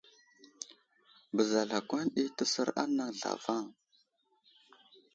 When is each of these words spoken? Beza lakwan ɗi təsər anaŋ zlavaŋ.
Beza 1.35 1.61
lakwan 1.69 2.05
ɗi 2.13 2.23
təsər 2.37 2.67
anaŋ 2.83 3.09
zlavaŋ. 3.19 3.63